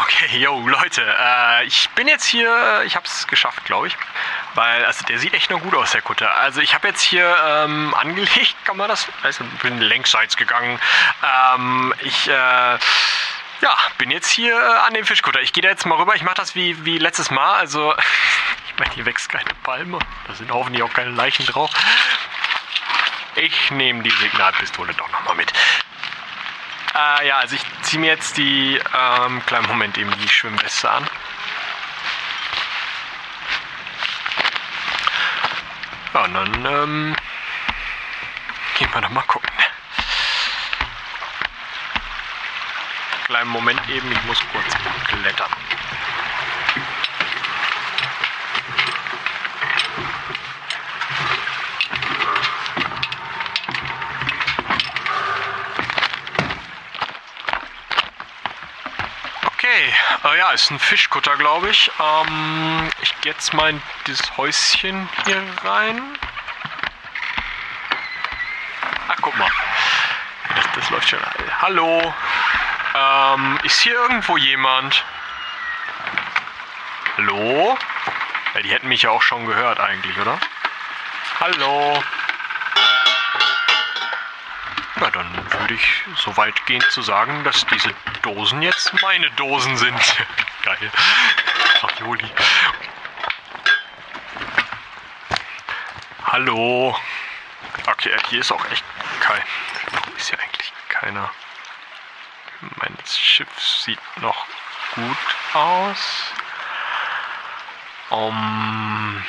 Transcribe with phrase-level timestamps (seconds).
[0.00, 3.96] Okay, yo, Leute, äh, ich bin jetzt hier, ich hab's geschafft, glaube ich.
[4.54, 6.32] Weil, also der sieht echt noch gut aus, der Kutter.
[6.36, 9.08] Also ich habe jetzt hier ähm, angelegt, kann man das?
[9.24, 10.78] Also bin längsseits gegangen.
[11.24, 15.40] Ähm, ich, äh, ja, bin jetzt hier äh, an dem Fischkutter.
[15.40, 16.14] Ich gehe da jetzt mal rüber.
[16.14, 17.54] Ich mache das wie, wie letztes Mal.
[17.54, 17.92] Also,
[18.68, 19.98] ich meine, hier wächst keine Palme.
[20.28, 21.72] Da sind hoffentlich auch keine Leichen drauf.
[23.34, 25.52] Ich nehme die Signalpistole doch nochmal mit.
[26.98, 31.06] Äh, ja, also ich ziehe mir jetzt die, ähm, kleinen Moment eben die Schwimmweste an.
[36.12, 37.16] Ja, und dann, ähm,
[38.78, 39.48] gehen wir doch mal gucken.
[43.26, 44.74] Kleinen Moment eben, ich muss kurz
[45.06, 45.52] klettern.
[59.68, 59.92] Okay,
[60.24, 61.90] äh, ja, ist ein Fischkutter, glaube ich.
[62.00, 66.00] Ähm, ich gehe jetzt mal in dieses Häuschen hier rein.
[69.08, 69.50] Ach, guck mal.
[70.56, 71.20] Das, das läuft schon.
[71.60, 72.14] Hallo.
[72.94, 75.04] Ähm, ist hier irgendwo jemand?
[77.16, 77.76] Hallo?
[78.54, 80.38] Ja, die hätten mich ja auch schon gehört eigentlich, oder?
[81.40, 82.02] Hallo.
[85.00, 89.76] Na, dann würde ich so weit gehen zu sagen, dass diese Dosen jetzt meine Dosen
[89.76, 90.16] sind.
[90.64, 90.90] Geil.
[91.82, 92.28] Ravioli.
[96.24, 96.98] Hallo.
[97.86, 98.84] Okay, hier ist auch echt
[99.20, 99.42] kein.
[99.92, 101.30] Warum ist hier eigentlich keiner?
[102.60, 104.46] Mein Schiff sieht noch
[104.94, 105.16] gut
[105.54, 106.32] aus.
[108.10, 109.24] Um,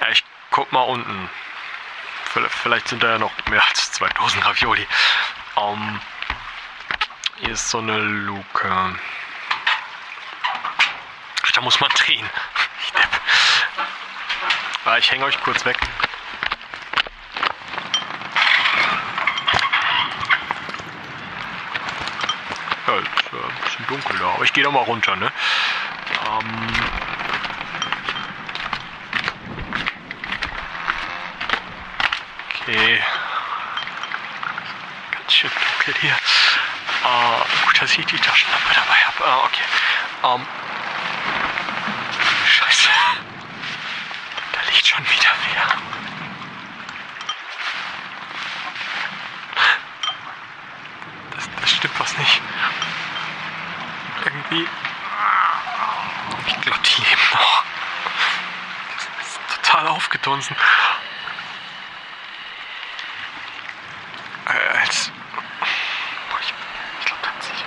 [0.00, 1.28] ja, ich guck mal unten.
[2.30, 4.86] Vielleicht sind da ja noch mehr als 2000 Ravioli.
[5.56, 6.00] Um,
[7.38, 8.96] hier ist so eine Luke.
[11.42, 12.28] Ach, da muss man drehen.
[12.82, 12.92] Ich.
[14.86, 15.76] Ah, ich hänge euch kurz weg.
[22.86, 25.30] Ja, ist äh, ein bisschen dunkel da, aber ich gehe da mal runter, ne?
[26.26, 26.89] Ähm,
[32.70, 33.00] okay.
[35.10, 36.12] Ganz schön dunkel hier.
[36.12, 39.24] Äh, gut, dass ich die Taschenlampe dabei habe.
[39.24, 39.64] Äh, okay.
[40.24, 40.46] Ähm.
[42.46, 42.88] Scheiße.
[44.52, 45.66] Da liegt schon wieder wer.
[51.34, 52.40] Das, das stimmt was nicht.
[54.24, 54.68] Irgendwie.
[56.46, 57.64] Ich glaube, die leben noch.
[58.94, 60.56] Das ist total aufgedunsen.
[64.90, 65.12] Als.
[66.30, 66.52] Boah, ich
[66.98, 67.64] ich glaube, da hat sich.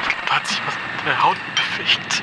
[0.00, 2.22] Ich glaube, da hat sich was in der Haut bewegt.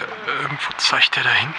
[0.00, 1.52] Äh, Irgendwo zeigt er dahin.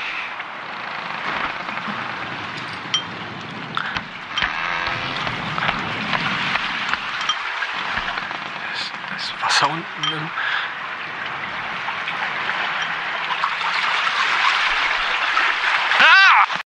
[9.61, 9.67] Da